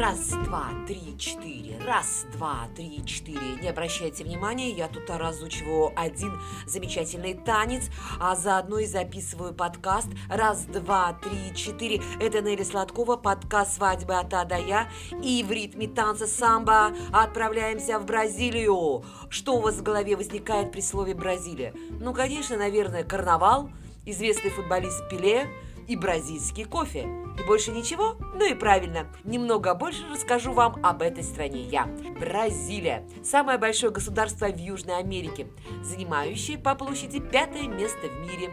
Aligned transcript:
Раз, 0.00 0.30
два, 0.46 0.68
три, 0.86 1.18
четыре. 1.18 1.78
Раз, 1.86 2.24
два, 2.32 2.68
три, 2.74 3.04
четыре. 3.04 3.60
Не 3.60 3.68
обращайте 3.68 4.24
внимания, 4.24 4.70
я 4.70 4.88
тут 4.88 5.10
разучиваю 5.10 5.92
один 5.94 6.40
замечательный 6.66 7.34
танец, 7.34 7.90
а 8.18 8.34
заодно 8.34 8.78
и 8.78 8.86
записываю 8.86 9.52
подкаст. 9.52 10.08
Раз, 10.30 10.64
два, 10.64 11.12
три, 11.22 11.54
четыре. 11.54 12.00
Это 12.18 12.40
Нелли 12.40 12.62
Сладкова, 12.62 13.16
подкаст 13.16 13.74
«Свадьбы 13.74 14.14
от 14.14 14.32
А 14.32 14.46
до 14.46 14.56
Я». 14.56 14.88
И 15.22 15.44
в 15.46 15.52
ритме 15.52 15.86
танца 15.86 16.26
самбо 16.26 16.92
отправляемся 17.12 17.98
в 17.98 18.06
Бразилию. 18.06 19.04
Что 19.28 19.56
у 19.56 19.60
вас 19.60 19.74
в 19.74 19.82
голове 19.82 20.16
возникает 20.16 20.72
при 20.72 20.80
слове 20.80 21.14
«Бразилия»? 21.14 21.74
Ну, 21.90 22.14
конечно, 22.14 22.56
наверное, 22.56 23.04
карнавал, 23.04 23.68
известный 24.06 24.48
футболист 24.48 25.10
Пеле– 25.10 25.46
и 25.90 25.96
бразильский 25.96 26.64
кофе. 26.64 27.08
И 27.36 27.42
больше 27.42 27.72
ничего? 27.72 28.16
Ну 28.34 28.48
и 28.48 28.54
правильно, 28.54 29.08
немного 29.24 29.74
больше 29.74 30.04
расскажу 30.08 30.52
вам 30.52 30.78
об 30.84 31.02
этой 31.02 31.24
стране 31.24 31.62
я. 31.62 31.86
Бразилия– 32.18 33.04
самое 33.24 33.58
большое 33.58 33.92
государство 33.92 34.46
в 34.46 34.56
Южной 34.56 34.98
Америке, 34.98 35.48
занимающее 35.82 36.58
по 36.58 36.76
площади 36.76 37.18
пятое 37.18 37.66
место 37.66 38.06
в 38.06 38.20
мире. 38.20 38.50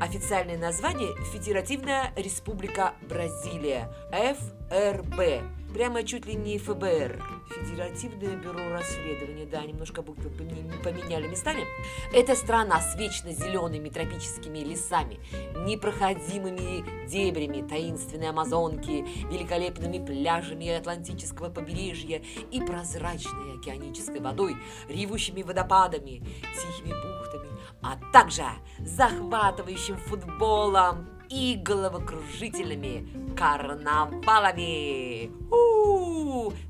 Официальное 0.00 0.58
название– 0.58 1.14
Федеративная 1.32 2.12
Республика 2.16 2.94
Бразилия– 3.08 3.94
ФРБ. 4.10 5.44
Прямо 5.72 6.02
чуть 6.02 6.26
ли 6.26 6.34
не 6.34 6.58
ФБР. 6.58 7.22
Федеративное 7.50 8.36
бюро 8.36 8.70
расследования, 8.70 9.44
да, 9.44 9.64
немножко 9.64 10.02
буквы 10.02 10.30
поменяли 10.30 11.26
местами. 11.26 11.64
Это 12.12 12.36
страна 12.36 12.80
с 12.80 12.96
вечно 12.96 13.32
зелеными 13.32 13.88
тропическими 13.88 14.58
лесами, 14.58 15.18
непроходимыми 15.66 17.06
дебрями 17.08 17.66
таинственной 17.66 18.28
Амазонки, 18.28 19.04
великолепными 19.30 20.04
пляжами 20.04 20.68
Атлантического 20.68 21.50
побережья 21.50 22.22
и 22.52 22.60
прозрачной 22.60 23.58
океанической 23.58 24.20
водой, 24.20 24.56
ревущими 24.88 25.42
водопадами, 25.42 26.22
тихими 26.54 26.94
бухтами, 26.94 27.48
а 27.82 27.98
также 28.12 28.44
захватывающим 28.78 29.96
футболом, 29.96 31.20
и 31.30 31.56
головокружительными 31.56 33.34
карнавалами. 33.36 35.30
У-у-у! 35.50 35.69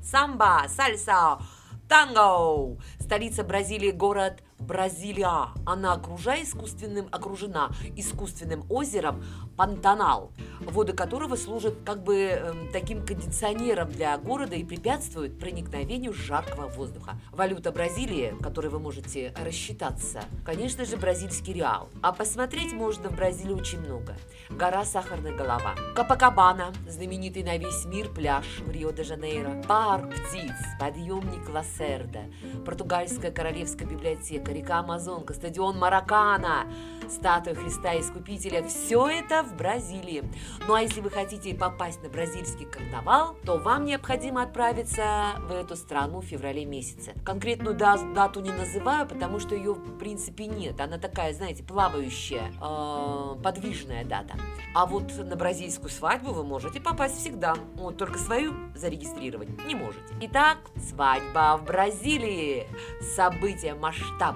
Самба, 0.03 0.65
сальса, 0.67 1.39
танго. 1.87 2.77
Столица 2.99 3.43
Бразилии 3.43 3.91
город 3.91 4.43
Бразилия. 4.61 5.49
Она 5.65 5.93
окружена 5.93 6.41
искусственным, 6.41 7.07
окружена 7.11 7.71
искусственным 7.95 8.63
озером 8.69 9.23
Пантанал, 9.57 10.31
воды 10.61 10.93
которого 10.93 11.35
служат 11.35 11.75
как 11.85 12.03
бы 12.03 12.15
э, 12.31 12.53
таким 12.71 13.05
кондиционером 13.05 13.89
для 13.91 14.17
города 14.17 14.55
и 14.55 14.63
препятствуют 14.63 15.37
проникновению 15.39 16.13
жаркого 16.13 16.67
воздуха. 16.67 17.15
Валюта 17.31 17.71
Бразилии, 17.71 18.33
которой 18.41 18.67
вы 18.67 18.79
можете 18.79 19.33
рассчитаться, 19.43 20.23
конечно 20.45 20.85
же, 20.85 20.97
бразильский 20.97 21.53
реал. 21.53 21.89
А 22.01 22.11
посмотреть 22.11 22.73
можно 22.73 23.09
в 23.09 23.15
Бразилии 23.15 23.53
очень 23.53 23.79
много. 23.81 24.15
Гора 24.49 24.85
Сахарная 24.85 25.35
голова, 25.35 25.75
Капакабана, 25.95 26.73
знаменитый 26.87 27.43
на 27.43 27.57
весь 27.57 27.85
мир 27.85 28.09
пляж 28.09 28.45
в 28.65 28.71
Рио-де-Жанейро, 28.71 29.63
парк 29.67 30.11
птиц, 30.11 30.55
подъемник 30.79 31.49
Лассерда, 31.49 32.21
португальская 32.65 33.31
королевская 33.31 33.87
библиотека, 33.87 34.50
река 34.53 34.79
Амазонка, 34.79 35.33
стадион 35.33 35.77
Маракана, 35.77 36.65
статуя 37.11 37.55
Христа 37.55 37.99
Искупителя. 37.99 38.63
Все 38.63 39.07
это 39.07 39.43
в 39.43 39.55
Бразилии. 39.55 40.23
Ну 40.67 40.73
а 40.73 40.81
если 40.81 41.01
вы 41.01 41.09
хотите 41.09 41.53
попасть 41.53 42.01
на 42.03 42.09
бразильский 42.09 42.65
карнавал, 42.65 43.35
то 43.45 43.57
вам 43.57 43.85
необходимо 43.85 44.43
отправиться 44.43 45.35
в 45.39 45.51
эту 45.51 45.75
страну 45.75 46.21
в 46.21 46.25
феврале 46.25 46.65
месяце. 46.65 47.13
Конкретную 47.25 47.75
дату 47.75 48.39
не 48.39 48.51
называю, 48.51 49.07
потому 49.07 49.39
что 49.39 49.55
ее 49.55 49.73
в 49.73 49.97
принципе 49.97 50.45
нет. 50.45 50.79
Она 50.79 50.97
такая, 50.97 51.33
знаете, 51.33 51.63
плавающая, 51.63 52.51
э, 52.61 53.35
подвижная 53.43 54.05
дата. 54.05 54.35
А 54.73 54.85
вот 54.85 55.11
на 55.17 55.35
бразильскую 55.35 55.89
свадьбу 55.89 56.31
вы 56.31 56.43
можете 56.43 56.79
попасть 56.79 57.17
всегда. 57.17 57.55
Вот 57.75 57.97
только 57.97 58.17
свою 58.17 58.53
зарегистрировать 58.75 59.49
не 59.65 59.75
можете. 59.75 60.13
Итак, 60.21 60.57
свадьба 60.89 61.57
в 61.57 61.65
Бразилии. 61.65 62.67
Событие 63.15 63.73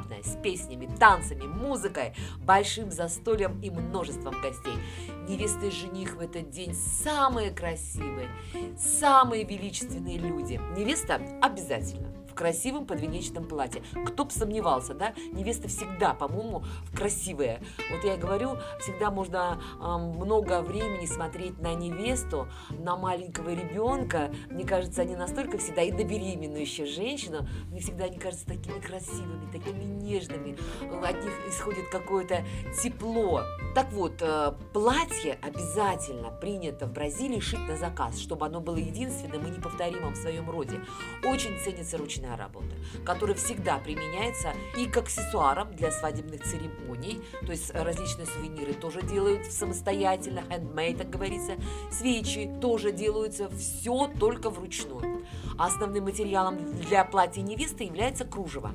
масштабное, 0.05 0.23
с 0.23 0.41
песнями, 0.41 0.89
танцами, 0.99 1.43
музыкой, 1.43 2.13
большим 2.39 2.91
застольем 2.91 3.59
и 3.61 3.69
множеством 3.69 4.39
гостей. 4.41 4.75
Невеста 5.27 5.65
и 5.65 5.71
жених 5.71 6.15
в 6.15 6.19
этот 6.19 6.49
день 6.49 6.73
самые 6.73 7.51
красивые, 7.51 8.29
самые 8.77 9.43
величественные 9.43 10.17
люди. 10.17 10.59
Невеста 10.77 11.21
обязательно 11.41 12.24
красивом 12.35 12.85
подвенечном 12.85 13.45
платье. 13.45 13.81
Кто 14.05 14.25
бы 14.25 14.31
сомневался, 14.31 14.93
да? 14.93 15.13
Невеста 15.31 15.67
всегда, 15.67 16.13
по-моему, 16.13 16.63
красивая. 16.93 17.61
Вот 17.91 18.03
я 18.03 18.17
говорю, 18.17 18.57
всегда 18.79 19.09
можно 19.09 19.59
э, 19.79 19.97
много 19.97 20.61
времени 20.61 21.05
смотреть 21.05 21.59
на 21.59 21.73
невесту, 21.73 22.47
на 22.69 22.95
маленького 22.95 23.49
ребенка. 23.49 24.31
Мне 24.49 24.65
кажется, 24.65 25.01
они 25.01 25.15
настолько 25.15 25.57
всегда, 25.57 25.81
и 25.81 25.91
на 25.91 26.03
беременную 26.03 26.61
еще 26.61 26.85
женщину, 26.85 27.47
мне 27.67 27.79
всегда 27.79 28.05
они 28.05 28.17
кажутся 28.17 28.45
такими 28.47 28.79
красивыми, 28.79 29.51
такими 29.51 29.83
нежными. 29.83 30.57
От 31.03 31.23
них 31.23 31.33
исходит 31.49 31.89
какое-то 31.89 32.45
тепло. 32.83 33.43
Так 33.73 33.91
вот, 33.91 34.21
э, 34.21 34.53
платье 34.73 35.39
обязательно 35.41 36.31
принято 36.31 36.87
в 36.87 36.93
Бразилии 36.93 37.39
шить 37.39 37.67
на 37.67 37.77
заказ, 37.77 38.19
чтобы 38.19 38.45
оно 38.45 38.59
было 38.59 38.77
единственным 38.77 39.45
и 39.47 39.49
неповторимым 39.49 40.13
в 40.13 40.17
своем 40.17 40.49
роде. 40.49 40.79
Очень 41.23 41.57
ценится 41.59 41.97
ручная 41.97 42.24
ручная 42.25 42.37
работа, 42.37 42.75
которая 43.05 43.35
всегда 43.35 43.77
применяется 43.77 44.53
и 44.77 44.87
к 44.87 44.97
аксессуарам 44.97 45.75
для 45.75 45.91
свадебных 45.91 46.43
церемоний, 46.43 47.21
то 47.41 47.51
есть 47.51 47.73
различные 47.73 48.25
сувениры 48.25 48.73
тоже 48.73 49.01
делают 49.01 49.45
самостоятельно, 49.51 50.39
handmade, 50.49 50.97
как 50.97 51.09
говорится, 51.09 51.53
свечи 51.91 52.51
тоже 52.61 52.91
делаются, 52.91 53.49
все 53.49 54.11
только 54.19 54.49
вручную. 54.49 55.25
Основным 55.57 56.05
материалом 56.05 56.57
для 56.81 57.05
платья 57.05 57.41
невесты 57.41 57.83
является 57.83 58.25
кружево. 58.25 58.71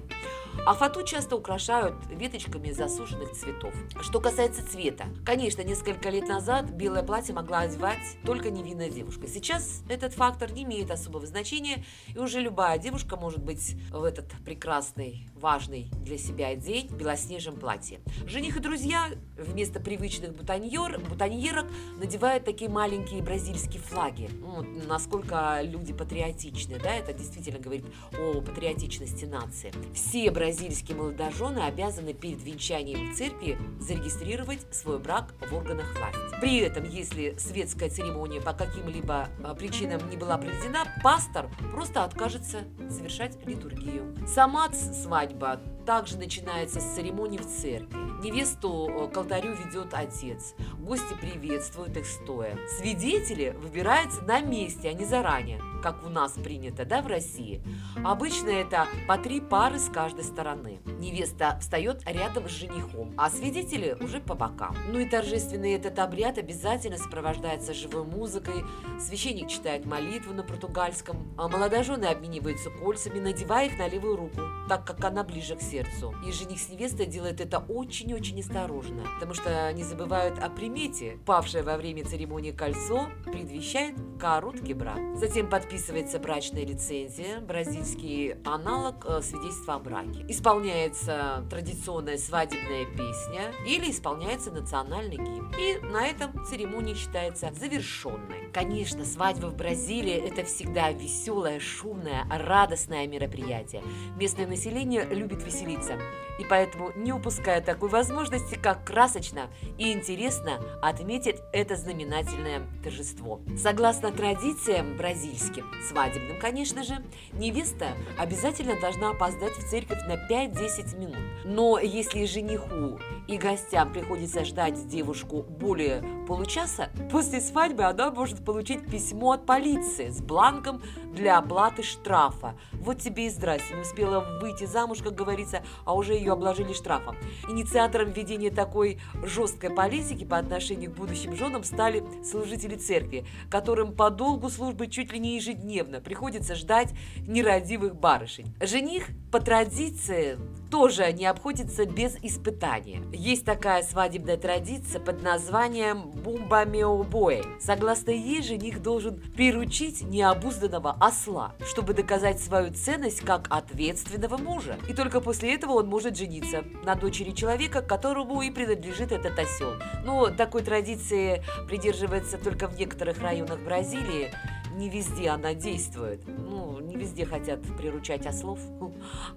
А 0.66 0.75
фату 0.75 1.03
часто 1.03 1.37
украшают 1.37 1.94
веточками 2.11 2.71
засушенных 2.71 3.33
цветов. 3.33 3.75
Что 4.00 4.21
касается 4.21 4.66
цвета, 4.69 5.06
конечно, 5.25 5.62
несколько 5.62 6.11
лет 6.11 6.28
назад 6.28 6.71
белое 6.71 7.03
платье 7.03 7.34
могла 7.34 7.61
одевать 7.61 8.16
только 8.25 8.50
невинная 8.50 8.91
девушка. 8.91 9.27
Сейчас 9.27 9.83
этот 9.88 10.12
фактор 10.12 10.53
не 10.53 10.65
имеет 10.65 10.91
особого 10.91 11.27
значения, 11.27 11.84
и 12.15 12.19
уже 12.19 12.41
любая 12.41 12.78
девушка 12.78 13.16
может 13.16 13.43
быть 13.43 13.77
в 13.91 14.05
этот 14.05 14.27
прекрасный, 14.44 15.28
важный 15.34 15.91
для 16.03 16.19
себя 16.19 16.55
день 16.55 16.88
в 16.88 16.97
белоснежном 16.97 17.56
платье. 17.56 18.00
Жених 18.27 18.56
и 18.56 18.61
друзья 18.61 19.09
вместо 19.37 19.81
привычных 19.81 20.34
бутоньер, 20.34 21.00
бутоньерок 21.00 21.67
надевают 21.99 22.44
такие 22.44 22.71
маленькие 22.71 23.22
бразильские 23.22 23.81
флаги. 23.82 24.28
Ну, 24.41 24.62
насколько 24.87 25.61
люди 25.62 25.93
патриотичны, 25.93 26.78
да, 26.78 26.94
это 26.94 27.12
действительно 27.12 27.59
говорит 27.59 27.87
о 28.19 28.41
патриотичности 28.41 29.25
нации. 29.25 29.72
Все 29.94 30.31
бразильские 30.40 30.96
молодожены 30.96 31.58
обязаны 31.58 32.14
перед 32.14 32.42
венчанием 32.42 33.12
в 33.12 33.14
церкви 33.14 33.58
зарегистрировать 33.78 34.60
свой 34.74 34.98
брак 34.98 35.34
в 35.38 35.54
органах 35.54 35.94
власти. 35.98 36.40
При 36.40 36.60
этом, 36.60 36.84
если 36.84 37.34
светская 37.36 37.90
церемония 37.90 38.40
по 38.40 38.54
каким-либо 38.54 39.28
а, 39.44 39.54
причинам 39.54 40.08
не 40.08 40.16
была 40.16 40.38
проведена, 40.38 40.86
пастор 41.02 41.50
просто 41.72 42.04
откажется 42.04 42.64
совершать 42.88 43.36
литургию. 43.46 44.16
Сама 44.26 44.72
свадьба 44.72 45.60
также 45.90 46.18
начинается 46.18 46.78
с 46.78 46.94
церемонии 46.94 47.38
в 47.38 47.46
церкви. 47.48 47.98
Невесту 48.22 48.88
э, 48.88 49.08
к 49.08 49.16
алтарю 49.16 49.56
ведет 49.56 49.92
отец. 49.92 50.54
Гости 50.78 51.14
приветствуют 51.20 51.96
их 51.96 52.06
стоя. 52.06 52.56
Свидетели 52.78 53.56
выбираются 53.58 54.22
на 54.22 54.40
месте, 54.40 54.90
а 54.90 54.92
не 54.92 55.04
заранее, 55.04 55.60
как 55.82 56.06
у 56.06 56.08
нас 56.08 56.34
принято, 56.34 56.84
да, 56.84 57.02
в 57.02 57.08
России. 57.08 57.60
Обычно 58.04 58.50
это 58.50 58.87
по 59.08 59.19
три 59.19 59.40
пары 59.40 59.81
с 59.81 59.88
каждой 59.88 60.22
стороны. 60.22 60.78
Невеста 60.87 61.58
встает 61.60 62.02
рядом 62.06 62.48
с 62.48 62.52
женихом, 62.52 63.12
а 63.16 63.28
свидетели 63.28 63.96
уже 64.00 64.20
по 64.20 64.34
бокам. 64.34 64.76
Ну 64.93 65.00
и 65.00 65.08
торжественный 65.08 65.72
этот 65.72 65.98
обряд 65.98 66.38
обязательно 66.38 66.98
сопровождается 66.98 67.75
живой 67.75 68.04
музыкой. 68.04 68.64
Священник 69.00 69.48
читает 69.48 69.86
молитву 69.86 70.34
на 70.34 70.44
португальском, 70.44 71.34
а 71.36 71.48
молодожены 71.48 72.04
обмениваются 72.04 72.70
кольцами, 72.70 73.19
надевая 73.19 73.66
их 73.66 73.76
на 73.76 73.88
левую 73.88 74.14
руку, 74.14 74.40
так 74.69 74.86
как 74.86 75.04
она 75.04 75.25
ближе 75.25 75.56
к 75.56 75.60
сердцу 75.60 75.80
сердцу. 75.81 76.15
И 76.27 76.32
жених 76.32 76.59
с 76.59 76.69
невестой 76.69 77.06
делает 77.06 77.41
это 77.41 77.59
очень-очень 77.59 78.41
осторожно, 78.41 79.05
потому 79.15 79.35
что 79.35 79.73
не 79.73 79.82
забывают 79.82 80.38
о 80.38 80.49
примете. 80.49 81.19
Павшее 81.27 81.62
во 81.62 81.77
время 81.77 82.05
церемонии 82.05 82.53
кольцо 82.53 83.09
предвещает 83.25 83.97
короткий 84.19 84.75
брак. 84.75 84.99
Затем 85.17 85.49
подписывается 85.49 86.19
брачная 86.19 86.65
лицензия, 86.65 87.41
бразильский 87.41 88.35
аналог 88.44 89.05
э, 89.06 89.23
свидетельства 89.23 89.75
о 89.75 89.79
браке. 89.79 90.25
Исполняется 90.29 91.47
традиционная 91.50 92.19
свадебная 92.19 92.85
песня 92.87 93.53
или 93.67 93.91
исполняется 93.91 94.50
национальный 94.50 95.17
гимн. 95.17 95.53
И 95.59 95.79
на 95.85 96.06
этом 96.06 96.44
церемония 96.47 96.94
считается 96.94 97.53
завершенной. 97.59 98.50
Конечно, 98.53 99.05
свадьба 99.05 99.47
в 99.47 99.56
Бразилии– 99.56 100.15
это 100.29 100.44
всегда 100.44 100.91
веселое, 100.91 101.61
шумное, 101.61 102.27
радостное 102.31 103.06
мероприятие. 103.06 103.82
Местное 104.17 104.47
население 104.47 105.05
любит 105.05 105.43
веселиться 105.44 105.59
веселиться. 105.60 105.98
И 106.40 106.44
поэтому 106.48 106.90
не 106.96 107.12
упуская 107.12 107.60
такой 107.60 107.90
возможности, 107.90 108.54
как 108.54 108.87
красочно 108.87 109.50
и 109.76 109.92
интересно 109.92 110.58
отметить 110.81 111.37
это 111.52 111.76
знаменательное 111.76 112.62
торжество. 112.82 113.40
Согласно 113.58 114.10
традициям 114.10 114.96
бразильским, 114.96 115.66
свадебным, 115.87 116.40
конечно 116.40 116.82
же, 116.82 117.04
невеста 117.34 117.88
обязательно 118.19 118.81
должна 118.81 119.10
опоздать 119.10 119.52
в 119.52 119.69
церковь 119.69 120.00
на 120.08 120.14
5-10 120.14 120.98
минут. 120.98 121.19
Но 121.44 121.78
если 121.78 122.25
жениху 122.25 122.98
и 123.28 123.36
гостям 123.36 123.93
приходится 123.93 124.43
ждать 124.46 124.88
девушку 124.88 125.43
более 125.43 126.02
получаса, 126.26 126.88
после 127.10 127.43
свадьбы 127.43 127.82
она 127.84 128.10
может 128.10 128.43
получить 128.43 128.90
письмо 128.90 129.32
от 129.32 129.44
полиции 129.44 130.08
с 130.08 130.22
бланком 130.22 130.81
для 131.12 131.36
оплаты 131.36 131.82
штрафа. 131.82 132.56
Вот 132.72 132.98
тебе 132.98 133.26
и 133.26 133.31
здрасте, 133.31 133.75
не 133.75 133.82
успела 133.82 134.38
выйти 134.40 134.64
замуж, 134.64 135.00
как 135.02 135.14
говорится, 135.14 135.62
а 135.84 135.94
уже 135.94 136.14
ее 136.14 136.30
обложили 136.31 136.73
штрафом. 136.73 137.17
Инициатором 137.49 138.11
введения 138.11 138.50
такой 138.50 138.99
жесткой 139.25 139.71
политики 139.71 140.25
по 140.25 140.38
отношению 140.38 140.91
к 140.91 140.94
будущим 140.94 141.37
женам 141.37 141.65
стали 141.65 142.03
служители 142.25 142.77
церкви, 142.77 143.27
которым 143.50 143.94
по 143.94 144.11
долгу 144.11 144.49
службы 144.50 144.87
чуть 144.87 145.12
ли 145.12 145.19
не 145.19 145.37
ежедневно 145.37 146.00
приходится 146.00 146.55
ждать 146.55 146.93
нерадивых 147.27 147.97
барышень. 147.97 148.55
Жених 148.61 149.09
по 149.31 149.41
традиции 149.41 150.38
тоже 150.70 151.12
не 151.12 151.26
обходится 151.26 151.84
без 151.84 152.17
испытания. 152.22 153.02
Есть 153.12 153.44
такая 153.44 153.82
свадебная 153.82 154.37
традиция 154.37 155.00
под 155.00 155.22
названием 155.22 156.11
«бумба 156.11 156.64
меобоэ». 156.64 157.43
Согласно 157.61 158.11
ей, 158.11 158.43
жених 158.43 158.81
должен 158.81 159.20
приручить 159.34 160.02
необузданного 160.02 160.96
осла, 161.00 161.55
чтобы 161.67 161.94
доказать 161.94 162.40
свою 162.40 162.72
ценность 162.72 163.20
как 163.20 163.46
ответственного 163.50 164.37
мужа. 164.37 164.78
И 164.88 164.94
только 164.94 165.20
после 165.20 165.55
этого 165.55 165.72
он 165.72 165.88
может 165.88 166.17
жениться 166.17 166.64
на 166.84 166.94
дочери 166.94 167.32
человека, 167.32 167.82
которому 167.82 168.43
и 168.43 168.50
принадлежит 168.50 169.12
этот 169.12 169.38
осел. 169.38 169.72
Но 170.05 170.28
такой 170.28 170.62
традиции 170.62 171.43
придерживается 171.67 172.38
только 172.38 172.69
в 172.69 172.78
некоторых 172.78 173.20
районах 173.20 173.58
Бразилии, 173.61 174.32
не 174.81 174.88
везде 174.88 175.28
она 175.28 175.55
действует. 175.55 176.22
Ну, 176.26 176.69
не 176.90 176.96
везде 176.96 177.25
хотят 177.25 177.60
приручать 177.76 178.26
ослов. 178.26 178.58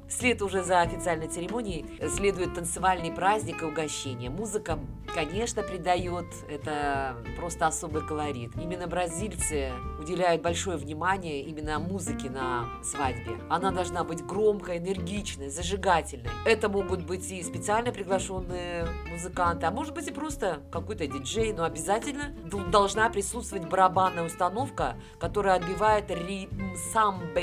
Вслед 0.10 0.42
уже 0.42 0.64
за 0.64 0.82
официальной 0.82 1.28
церемонией 1.28 1.86
следует 2.10 2.56
танцевальный 2.56 3.12
праздник 3.12 3.62
и 3.62 3.66
угощение. 3.66 4.30
Музыка, 4.30 4.80
конечно, 5.14 5.62
придает 5.64 6.26
это 6.50 7.16
просто 7.38 7.68
особый 7.68 8.06
колорит. 8.06 8.52
Именно 8.56 8.88
бразильцы 8.88 9.72
уделяют 10.00 10.42
большое 10.42 10.78
внимание 10.78 11.42
именно 11.44 11.80
музыке 11.80 12.30
на 12.30 12.66
свадьбе. 12.84 13.38
Она 13.50 13.72
должна 13.72 14.04
быть 14.04 14.26
громкой, 14.26 14.80
энергичной, 14.80 15.50
зажигательной. 15.50 16.30
Это 16.46 16.68
могут 16.68 17.06
быть 17.06 17.32
и 17.32 17.44
специально 17.44 17.92
приглашенные 17.92 18.88
музыканты, 19.10 19.66
а 19.68 19.72
может 19.72 19.94
быть 19.94 20.08
и 20.08 20.12
просто 20.12 20.62
какой-то 20.72 21.08
диджей, 21.08 21.54
но 21.54 21.64
обязательно 21.64 22.34
должна 22.72 23.10
присутствовать 23.10 23.70
барабанная 23.70 24.26
установка, 24.26 24.96
которая 25.20 25.56
отбивает 25.56 26.10
ритм 26.10 26.76
самбы. 26.92 27.43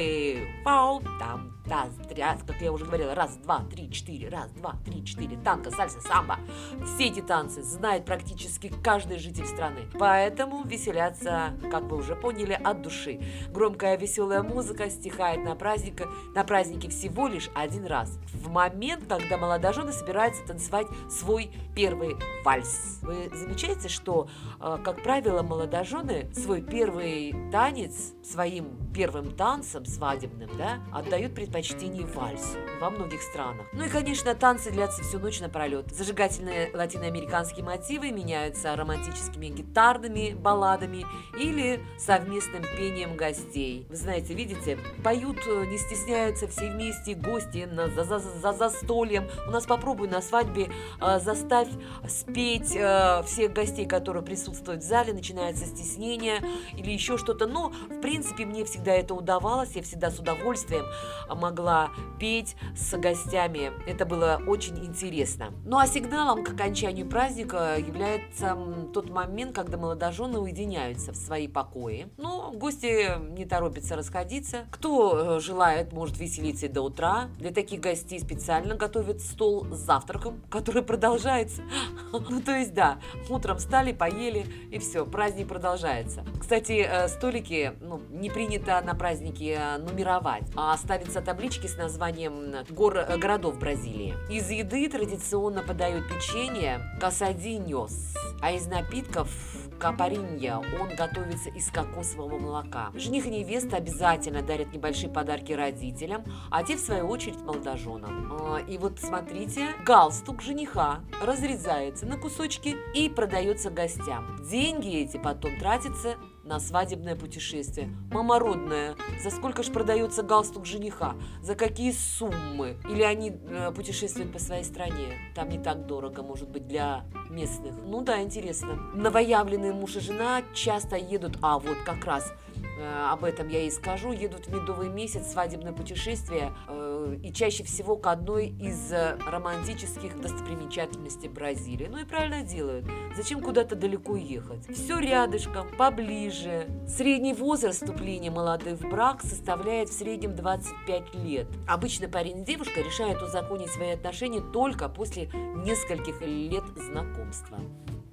Фау, 0.65 1.03
там, 1.19 1.53
раз, 1.71 1.89
раз, 2.17 2.41
как 2.47 2.61
я 2.61 2.73
уже 2.73 2.85
говорила, 2.85 3.15
раз, 3.15 3.37
два, 3.37 3.61
три, 3.71 3.91
четыре, 3.91 4.29
раз, 4.29 4.51
два, 4.51 4.75
три, 4.85 5.05
четыре, 5.05 5.39
танго, 5.39 5.71
сальса, 5.71 6.01
самбо. 6.01 6.39
Все 6.85 7.07
эти 7.07 7.21
танцы 7.21 7.63
знает 7.63 8.05
практически 8.05 8.73
каждый 8.83 9.19
житель 9.19 9.47
страны. 9.47 9.89
Поэтому 9.99 10.65
веселятся, 10.65 11.55
как 11.71 11.85
вы 11.85 11.97
уже 11.97 12.17
поняли, 12.17 12.53
от 12.63 12.83
души. 12.83 13.21
Громкая 13.51 13.97
веселая 13.97 14.43
музыка 14.43 14.91
стихает 14.91 15.45
на 15.45 15.55
празднике, 15.55 16.07
на 16.35 16.45
празднике 16.45 16.89
всего 16.91 17.29
лишь 17.29 17.49
один 17.55 17.87
раз. 17.87 18.19
В 18.35 18.51
момент, 18.51 19.05
когда 19.09 19.39
молодожены 19.39 19.93
собираются 19.93 20.45
танцевать 20.45 20.89
свой 21.09 21.51
первый 21.75 22.17
вальс. 22.45 22.99
Вы 23.03 23.31
замечаете, 23.33 23.89
что, 23.89 24.29
э, 24.61 24.79
как 24.85 25.03
правило, 25.03 25.43
молодожены 25.43 26.31
свой 26.35 26.63
первый 26.63 27.35
танец 27.53 28.13
своим 28.23 28.93
первым 28.93 29.31
танцем 29.37 29.85
свадебным 29.85 30.51
да, 30.57 30.81
отдают 30.93 31.35
предпочтение 31.35 31.60
предпочтении 31.61 32.05
вальс 32.05 32.57
во 32.81 32.91
многих 32.91 33.23
странах. 33.23 33.67
Ну 33.73 33.85
и, 33.85 33.89
конечно, 33.89 34.35
танцы 34.35 34.71
длятся 34.71 35.03
всю 35.03 35.19
ночь 35.19 35.41
напролет. 35.41 35.91
Зажигательные 35.93 36.71
латиноамериканские 36.75 37.65
мотивы 37.65 38.11
меняются 38.11 38.75
романтическими 38.75 39.47
гитарными 39.47 40.35
балладами 40.35 41.05
или 41.39 41.85
совместным 41.99 42.63
пением 42.77 43.17
гостей. 43.17 43.87
Вы 43.91 43.97
знаете, 43.97 44.35
видите, 44.35 44.79
поют, 45.05 45.39
э, 45.47 45.67
не 45.67 45.79
стесняются 45.79 46.49
все 46.49 46.71
вместе 46.71 47.15
гости 47.15 47.69
на, 47.71 47.89
за, 47.89 48.05
за, 48.05 48.19
за 48.19 48.53
застольем. 48.53 49.25
У 49.47 49.51
нас 49.51 49.67
попробуй 49.67 50.09
на 50.09 50.23
свадьбе 50.23 50.71
э, 51.01 51.21
заставь 51.21 51.69
спеть 52.09 52.75
э, 52.75 53.23
всех 53.27 53.53
гостей, 53.53 53.87
которые 53.87 54.23
присутствуют 54.23 54.83
в 54.83 54.87
зале, 54.87 55.13
начинается 55.13 55.67
стеснение 55.67 56.43
или 56.77 56.91
еще 56.91 57.19
что-то. 57.19 57.47
Но, 57.47 57.69
в 57.69 58.01
принципе, 58.01 58.47
мне 58.47 58.65
всегда 58.65 58.93
это 58.93 59.15
удавалось, 59.15 59.73
я 59.75 59.83
всегда 59.83 60.11
с 60.11 60.19
удовольствием 60.19 60.87
могла 61.29 61.50
могла 61.51 61.91
петь 62.21 62.57
с 62.77 62.97
гостями. 62.97 63.73
Это 63.87 64.07
было 64.07 64.41
очень 64.47 64.79
интересно. 64.85 65.53
Ну 65.65 65.79
а 65.79 65.87
сигналом 65.87 66.45
к 66.45 66.51
окончанию 66.51 67.09
праздника 67.09 67.77
является 67.77 68.57
тот 68.95 69.11
момент, 69.11 69.55
когда 69.55 69.77
молодожены 69.77 70.39
уединяются 70.39 71.13
в 71.13 71.17
свои 71.17 71.49
покои. 71.49 72.09
Но 72.19 72.53
гости 72.53 73.19
не 73.37 73.47
торопятся 73.47 73.97
расходиться. 73.97 74.67
Кто 74.71 75.37
э, 75.37 75.41
желает, 75.41 75.93
может 75.93 76.19
веселиться 76.19 76.67
и 76.67 76.69
до 76.69 76.83
утра. 76.83 77.29
Для 77.39 77.51
таких 77.51 77.81
гостей 77.81 78.21
специально 78.21 78.77
готовят 78.77 79.21
стол 79.21 79.67
с 79.73 79.79
завтраком, 79.79 80.41
который 80.51 80.83
продолжается. 80.83 81.63
Ну 82.13 82.41
то 82.41 82.53
есть 82.53 82.75
да, 82.75 82.99
утром 83.29 83.57
встали, 83.59 83.93
поели 83.93 84.45
и 84.71 84.79
все, 84.79 85.05
праздник 85.05 85.49
продолжается. 85.49 86.25
Кстати, 86.39 86.87
э, 86.89 87.09
столики 87.09 87.73
ну, 87.81 88.01
не 88.11 88.31
принято 88.31 88.81
на 88.83 88.95
праздники 88.95 89.57
э, 89.59 89.79
нумеровать, 89.79 90.45
а 90.55 90.77
ставится 90.77 91.21
таблица 91.21 91.40
таблички 91.41 91.69
с 91.69 91.79
названием 91.79 92.55
гор, 92.69 92.99
э, 92.99 93.17
городов 93.17 93.59
Бразилии. 93.59 94.15
Из 94.29 94.51
еды 94.51 94.87
традиционно 94.91 95.63
подают 95.63 96.07
печенье 96.07 96.83
касадиньос, 97.01 98.15
а 98.43 98.53
из 98.53 98.67
напитков 98.67 99.31
капаринья. 99.79 100.59
Он 100.59 100.95
готовится 100.95 101.49
из 101.49 101.71
кокосового 101.71 102.39
молока. 102.39 102.91
Жених 102.95 103.25
и 103.25 103.31
невеста 103.31 103.79
обязательно 103.79 104.43
дарят 104.43 104.75
небольшие 104.75 105.11
подарки 105.11 105.53
родителям, 105.53 106.25
а 106.51 106.63
те, 106.63 106.77
в 106.77 106.81
свою 106.81 107.09
очередь, 107.09 107.41
молодоженам. 107.41 108.31
А, 108.39 108.59
и 108.59 108.77
вот 108.77 109.01
смотрите, 109.01 109.69
галстук 109.87 110.43
жениха 110.43 111.01
разрезается 111.23 112.05
на 112.05 112.19
кусочки 112.19 112.77
и 112.95 113.09
продается 113.09 113.71
гостям. 113.71 114.37
Деньги 114.45 114.99
эти 114.99 115.17
потом 115.17 115.59
тратятся 115.59 116.17
на 116.51 116.59
свадебное 116.59 117.15
путешествие. 117.15 117.89
Мама 118.11 118.41
родная, 118.41 118.97
за 119.23 119.31
сколько 119.31 119.63
ж 119.63 119.69
продается 119.69 120.25
галстук 120.25 120.67
жениха? 120.67 121.15
За 121.43 121.55
какие 121.55 121.93
суммы? 121.93 122.77
Или 122.91 123.05
они 123.05 123.31
э, 123.31 123.71
путешествуют 123.71 124.33
по 124.33 124.41
своей 124.41 124.65
стране? 124.65 125.15
Там 125.37 125.49
не 125.49 125.61
так 125.61 125.87
дорого, 125.87 126.25
может 126.25 126.49
быть, 126.49 126.67
для 126.67 127.05
местных. 127.31 127.77
Ну 127.87 128.03
да, 128.03 128.21
интересно. 128.21 128.75
Новоявленные 128.95 129.73
муж 129.73 129.95
и 129.95 130.01
жена 130.01 130.43
часто 130.53 130.97
едут, 130.97 131.39
а 131.41 131.61
вот 131.61 131.79
как 131.87 132.05
раз 132.05 132.33
э, 132.57 133.13
об 133.13 133.23
этом 133.23 133.47
я 133.49 133.63
и 133.63 133.71
скажу, 133.71 134.11
едут 134.11 134.49
в 134.49 134.53
медовый 134.53 134.89
месяц 134.89 135.31
свадебное 135.31 135.73
путешествие 135.73 136.53
э, 136.67 136.90
и 137.07 137.33
чаще 137.33 137.65
всего 137.65 137.97
к 137.97 138.07
одной 138.07 138.49
из 138.49 138.93
э, 138.93 139.19
романтических 139.27 140.21
достопримечательностей 140.21 141.29
Бразилии. 141.29 141.89
Ну 141.91 141.99
и 141.99 142.05
правильно 142.05 142.43
делают. 142.43 142.87
Зачем 143.17 143.41
куда-то 143.41 143.75
далеко 143.75 144.17
ехать? 144.17 144.67
Все 144.75 144.99
рядышком, 144.99 145.69
поближе. 145.77 146.69
Средний 146.87 147.35
возраст 147.35 147.81
вступления 147.81 148.31
молодых 148.31 148.81
в 148.81 148.89
брак 148.89 149.23
составляет 149.23 149.89
в 149.89 149.93
среднем 149.93 150.35
25 150.35 151.15
лет. 151.17 151.47
Обычно 151.67 152.09
парень 152.09 152.41
и 152.41 152.45
девушка 152.45 152.81
решают 152.81 153.23
узаконить 153.23 153.71
свои 153.71 153.91
отношения 153.91 154.41
только 154.41 154.89
после 154.89 155.31
нескольких 155.65 156.21
лет 156.21 156.65
знакомства. 156.77 157.59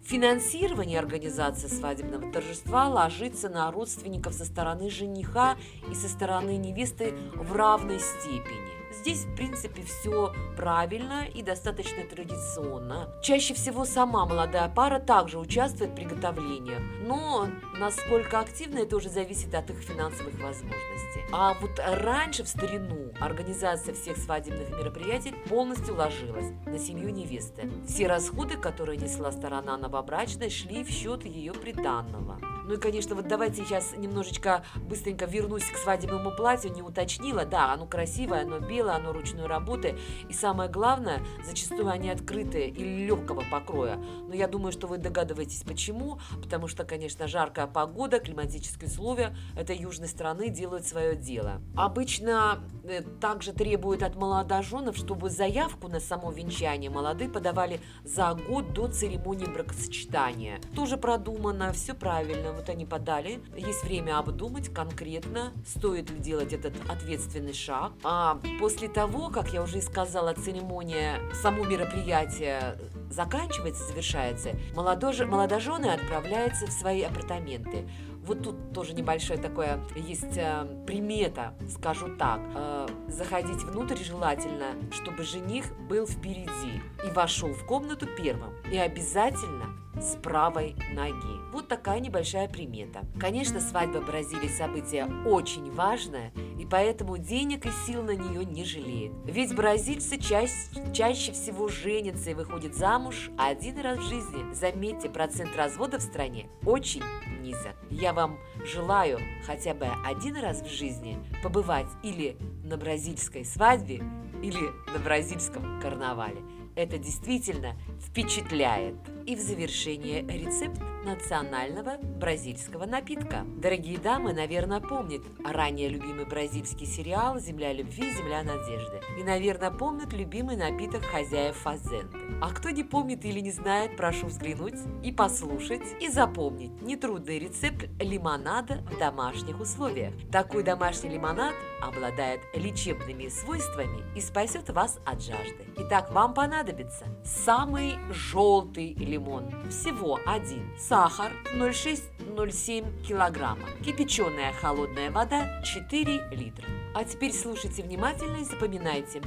Финансирование 0.07 0.99
организации 0.99 1.67
свадебного 1.67 2.31
торжества 2.31 2.87
ложится 2.87 3.49
на 3.49 3.69
родственников 3.71 4.33
со 4.33 4.45
стороны 4.45 4.89
жениха 4.89 5.57
и 5.91 5.93
со 5.95 6.07
стороны 6.07 6.55
невесты 6.55 7.13
в 7.35 7.53
равной 7.53 7.99
степени. 7.99 8.76
Здесь, 9.01 9.25
в 9.25 9.35
принципе, 9.35 9.83
все 9.83 10.33
правильно 10.55 11.25
и 11.25 11.41
достаточно 11.43 12.03
традиционно. 12.03 13.09
Чаще 13.21 13.53
всего 13.53 13.85
сама 13.85 14.25
молодая 14.25 14.69
пара 14.69 14.99
также 14.99 15.39
участвует 15.39 15.91
в 15.91 15.95
приготовлениях, 15.95 16.81
но 17.05 17.47
насколько 17.79 18.39
активно 18.39 18.79
это 18.79 18.95
уже 18.95 19.09
зависит 19.09 19.53
от 19.53 19.69
их 19.69 19.77
финансовых 19.77 20.33
возможностей. 20.41 21.23
А 21.31 21.53
вот 21.61 21.79
раньше, 21.79 22.43
в 22.43 22.47
старину, 22.47 23.11
организация 23.19 23.93
всех 23.93 24.17
свадебных 24.17 24.69
мероприятий 24.71 25.33
полностью 25.47 25.95
ложилась 25.95 26.51
на 26.65 26.79
семью 26.79 27.09
невесты. 27.09 27.69
Все 27.87 28.07
расходы, 28.07 28.57
которые 28.57 28.97
несла 28.97 29.31
сторона 29.31 29.77
новобрачной, 29.77 30.49
шли 30.49 30.83
в 30.83 30.89
счет 30.89 31.23
ее 31.25 31.53
приданного. 31.53 32.56
Ну 32.67 32.73
и, 32.73 32.77
конечно, 32.77 33.15
вот 33.15 33.29
давайте 33.29 33.63
сейчас 33.63 33.93
немножечко 33.95 34.63
быстренько 34.75 35.25
вернусь 35.25 35.63
к 35.63 35.77
свадебному 35.77 36.31
платью. 36.31 36.73
Не 36.73 36.81
уточнила, 36.81 37.45
да, 37.45 37.71
оно 37.71 37.85
красивое, 37.85 38.41
оно 38.41 38.59
белое, 38.59 38.95
оно 38.95 39.13
ручной 39.13 39.47
работы. 39.47 39.97
И 40.27 40.33
самое 40.33 40.69
главное, 40.69 41.21
зачастую 41.45 41.87
они 41.87 42.09
открытые 42.09 42.67
или 42.67 43.05
легкого 43.05 43.45
покроя. 43.49 43.95
Но 44.27 44.35
я 44.35 44.49
думаю, 44.49 44.73
что 44.73 44.87
вы 44.87 44.97
догадываетесь, 44.97 45.63
почему. 45.63 46.19
Потому 46.43 46.67
что, 46.67 46.83
конечно, 46.83 47.25
жаркая 47.27 47.67
погода, 47.67 48.19
климатические 48.19 48.89
условия 48.89 49.35
этой 49.55 49.77
южной 49.77 50.09
страны 50.09 50.49
делают 50.49 50.85
свое 50.85 51.15
дело. 51.15 51.61
Обычно 51.75 52.59
э, 52.83 53.01
также 53.01 53.53
требуют 53.53 54.03
от 54.03 54.15
молодоженов, 54.15 54.97
чтобы 54.97 55.29
заявку 55.29 55.87
на 55.87 56.01
само 56.01 56.31
венчание 56.31 56.89
молодые 56.89 57.29
подавали 57.29 57.79
за 58.03 58.33
год 58.33 58.73
до 58.73 58.89
церемонии 58.89 59.45
бракосочетания. 59.45 60.59
Тоже 60.75 60.97
продумано, 60.97 61.71
все 61.71 61.93
правильно 61.93 62.56
вот 62.57 62.69
они 62.69 62.85
подали. 62.85 63.39
Есть 63.55 63.83
время 63.83 64.17
обдумать 64.17 64.73
конкретно, 64.73 65.53
стоит 65.65 66.09
ли 66.09 66.17
делать 66.17 66.51
этот 66.51 66.73
ответственный 66.89 67.53
шаг. 67.53 67.93
А 68.03 68.39
после 68.59 68.89
того, 68.89 69.29
как 69.29 69.53
я 69.53 69.61
уже 69.61 69.77
и 69.77 69.81
сказала, 69.81 70.33
церемония, 70.33 71.19
само 71.41 71.63
мероприятие 71.63 72.77
заканчивается, 73.09 73.87
завершается, 73.87 74.51
молодожи, 74.75 75.25
молодожены 75.25 75.85
отправляются 75.87 76.67
в 76.67 76.71
свои 76.71 77.03
апартаменты. 77.03 77.87
Вот 78.27 78.43
тут 78.43 78.73
тоже 78.73 78.93
небольшое 78.93 79.39
такое 79.39 79.79
есть 79.95 80.35
э, 80.35 80.83
примета, 80.85 81.53
скажу 81.69 82.13
так. 82.17 82.41
Э, 82.55 82.87
заходить 83.07 83.63
внутрь 83.63 84.03
желательно, 84.03 84.75
чтобы 84.91 85.23
жених 85.23 85.65
был 85.87 86.05
впереди 86.05 86.81
и 87.07 87.11
вошел 87.11 87.53
в 87.53 87.65
комнату 87.65 88.05
первым. 88.17 88.53
И 88.69 88.77
обязательно 88.77 89.66
с 90.01 90.15
правой 90.15 90.75
ноги. 90.93 91.37
Вот 91.51 91.67
такая 91.67 91.99
небольшая 91.99 92.47
примета. 92.47 93.05
Конечно, 93.19 93.59
свадьба 93.59 93.99
в 93.99 94.05
Бразилии 94.05 94.47
событие 94.47 95.07
очень 95.25 95.71
важное, 95.71 96.31
и 96.59 96.65
поэтому 96.65 97.17
денег 97.17 97.65
и 97.65 97.69
сил 97.85 98.03
на 98.03 98.15
нее 98.15 98.45
не 98.45 98.63
жалеют. 98.63 99.13
Ведь 99.25 99.55
бразильцы 99.55 100.19
чаще, 100.19 100.53
чаще 100.93 101.31
всего 101.31 101.67
женятся 101.67 102.31
и 102.31 102.33
выходят 102.33 102.75
замуж 102.75 103.29
один 103.37 103.79
раз 103.79 103.99
в 103.99 104.07
жизни. 104.07 104.53
Заметьте, 104.53 105.09
процент 105.09 105.55
развода 105.55 105.97
в 105.97 106.01
стране 106.01 106.49
очень 106.65 107.03
низок. 107.41 107.75
Я 107.89 108.13
вам 108.13 108.37
желаю 108.65 109.19
хотя 109.45 109.73
бы 109.73 109.87
один 110.05 110.35
раз 110.37 110.61
в 110.61 110.69
жизни 110.69 111.17
побывать 111.41 111.87
или 112.03 112.37
на 112.63 112.77
бразильской 112.77 113.45
свадьбе, 113.45 114.03
или 114.43 114.59
на 114.93 114.99
бразильском 114.99 115.79
карнавале. 115.81 116.41
Это 116.75 116.97
действительно 116.97 117.75
впечатляет. 117.99 118.95
И 119.27 119.35
в 119.35 119.41
завершение 119.41 120.21
рецепт 120.21 120.79
национального 121.03 121.97
бразильского 121.97 122.85
напитка. 122.85 123.45
Дорогие 123.57 123.97
дамы, 123.97 124.31
наверное, 124.31 124.79
помнят 124.79 125.21
ранее 125.43 125.89
любимый 125.89 126.25
бразильский 126.25 126.85
сериал 126.85 127.39
«Земля 127.39 127.73
любви, 127.73 128.11
земля 128.13 128.43
надежды». 128.43 129.01
И, 129.19 129.23
наверное, 129.23 129.71
помнят 129.71 130.13
любимый 130.13 130.55
напиток 130.55 131.03
хозяев 131.03 131.57
фазенды. 131.57 132.17
А 132.41 132.51
кто 132.51 132.69
не 132.69 132.83
помнит 132.83 133.25
или 133.25 133.39
не 133.39 133.51
знает, 133.51 133.97
прошу 133.97 134.27
взглянуть 134.27 134.75
и 135.03 135.11
послушать, 135.11 135.81
и 136.01 136.09
запомнить 136.09 136.81
нетрудный 136.81 137.39
рецепт 137.39 137.87
лимонада 137.99 138.83
в 138.91 138.97
домашних 138.97 139.59
условиях. 139.59 140.13
Такой 140.31 140.63
домашний 140.63 141.09
лимонад 141.09 141.55
обладает 141.81 142.41
лечебными 142.53 143.27
свойствами 143.27 144.03
и 144.15 144.21
спасет 144.21 144.69
вас 144.69 144.99
от 145.05 145.21
жажды. 145.23 145.65
Итак, 145.77 146.11
вам 146.11 146.33
понадобится 146.33 147.05
самый 147.23 147.95
желтый 148.11 148.93
лимон, 149.17 149.45
всего 149.69 150.19
один, 150.25 150.69
сахар 150.77 151.31
0,6-0,7 151.55 153.03
килограмма, 153.03 153.67
кипяченая 153.83 154.53
холодная 154.53 155.09
вода 155.09 155.61
4 155.63 156.29
литра. 156.31 156.65
А 156.93 157.03
теперь 157.03 157.33
слушайте 157.33 157.81
внимательно 157.81 158.37
и 158.37 158.43
запоминайте. 158.43 159.21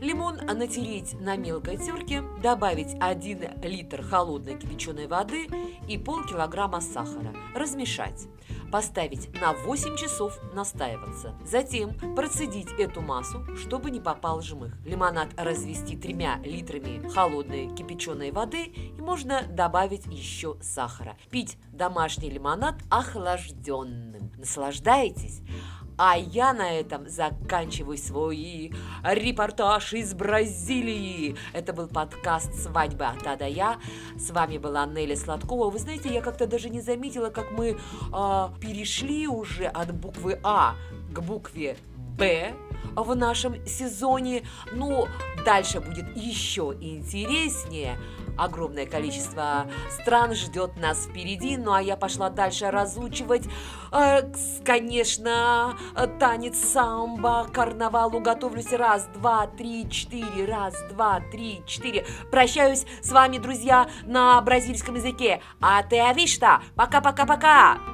Лимон 0.00 0.36
натереть 0.36 1.18
на 1.20 1.36
мелкой 1.36 1.76
терке, 1.76 2.22
добавить 2.42 2.96
1 2.98 3.62
литр 3.62 4.02
холодной 4.02 4.58
кипяченой 4.58 5.06
воды 5.06 5.46
и 5.88 5.98
полкилограмма 5.98 6.80
сахара. 6.80 7.34
Размешать. 7.54 8.26
Поставить 8.70 9.32
на 9.40 9.52
8 9.52 9.96
часов 9.96 10.38
настаиваться. 10.52 11.34
Затем 11.44 11.94
процедить 12.14 12.72
эту 12.78 13.00
массу, 13.00 13.44
чтобы 13.56 13.90
не 13.90 14.00
попал 14.00 14.42
жмых. 14.42 14.74
Лимонад 14.84 15.28
развести 15.36 15.96
тремя 15.96 16.38
литрами 16.44 17.08
холодной 17.08 17.74
кипяченой 17.74 18.30
воды 18.30 18.64
и 18.64 19.00
можно 19.00 19.42
добавить 19.42 20.06
еще 20.06 20.56
сахара. 20.60 21.16
Пить 21.30 21.58
домашний 21.72 22.30
лимонад 22.30 22.76
охлажденным. 22.90 24.32
Наслаждаетесь? 24.36 25.42
А 25.96 26.16
я 26.16 26.52
на 26.52 26.72
этом 26.72 27.08
заканчиваю 27.08 27.96
свой 27.98 28.72
репортаж 29.04 29.92
из 29.92 30.12
Бразилии. 30.12 31.36
Это 31.52 31.72
был 31.72 31.86
подкаст 31.86 32.52
«Свадьба 32.54 33.10
от 33.10 33.26
А 33.26 33.36
до 33.36 33.46
Я». 33.46 33.78
С 34.16 34.30
вами 34.30 34.58
была 34.58 34.86
Нелли 34.86 35.14
Сладкова. 35.14 35.70
Вы 35.70 35.78
знаете, 35.78 36.12
я 36.12 36.20
как-то 36.20 36.48
даже 36.48 36.68
не 36.68 36.80
заметила, 36.80 37.30
как 37.30 37.52
мы 37.52 37.70
э, 37.70 38.48
перешли 38.60 39.28
уже 39.28 39.66
от 39.66 39.94
буквы 39.94 40.40
А 40.42 40.74
к 41.12 41.20
букве 41.20 41.76
Б 42.18 42.54
в 42.94 43.14
нашем 43.14 43.66
сезоне. 43.66 44.46
Ну, 44.72 45.06
дальше 45.44 45.80
будет 45.80 46.16
еще 46.16 46.74
интереснее. 46.80 47.98
Огромное 48.36 48.86
количество 48.86 49.66
стран 49.90 50.34
ждет 50.34 50.76
нас 50.76 51.06
впереди, 51.06 51.56
ну 51.56 51.72
а 51.72 51.80
я 51.80 51.96
пошла 51.96 52.30
дальше 52.30 52.68
разучивать, 52.70 53.44
э, 53.92 54.22
конечно, 54.64 55.78
танец 56.18 56.58
самбо, 56.58 57.46
карнавалу 57.52 58.20
готовлюсь. 58.20 58.72
Раз, 58.72 59.08
два, 59.14 59.46
три, 59.46 59.88
четыре, 59.88 60.46
раз, 60.46 60.74
два, 60.90 61.20
три, 61.30 61.62
четыре. 61.66 62.04
Прощаюсь 62.30 62.86
с 63.02 63.12
вами, 63.12 63.38
друзья, 63.38 63.88
на 64.04 64.40
бразильском 64.40 64.96
языке. 64.96 65.40
А 65.60 65.82
ты 65.84 66.00
авишта, 66.00 66.60
пока-пока-пока! 66.74 67.93